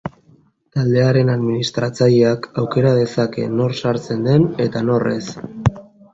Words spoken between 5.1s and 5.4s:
ez.